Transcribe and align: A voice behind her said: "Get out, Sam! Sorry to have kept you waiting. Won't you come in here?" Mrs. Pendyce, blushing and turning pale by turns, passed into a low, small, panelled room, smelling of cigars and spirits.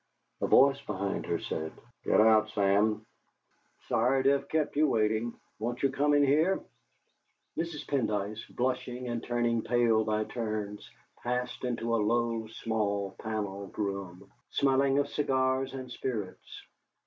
A 0.41 0.47
voice 0.47 0.81
behind 0.81 1.27
her 1.27 1.37
said: 1.37 1.71
"Get 2.03 2.19
out, 2.19 2.49
Sam! 2.49 3.05
Sorry 3.87 4.23
to 4.23 4.29
have 4.31 4.49
kept 4.49 4.75
you 4.75 4.87
waiting. 4.87 5.39
Won't 5.59 5.83
you 5.83 5.91
come 5.91 6.15
in 6.15 6.23
here?" 6.23 6.59
Mrs. 7.55 7.85
Pendyce, 7.85 8.43
blushing 8.49 9.09
and 9.09 9.23
turning 9.23 9.61
pale 9.61 10.03
by 10.03 10.23
turns, 10.23 10.89
passed 11.21 11.63
into 11.63 11.93
a 11.93 12.01
low, 12.01 12.47
small, 12.47 13.11
panelled 13.19 13.77
room, 13.77 14.31
smelling 14.49 14.97
of 14.97 15.07
cigars 15.07 15.71
and 15.75 15.91
spirits. 15.91 16.63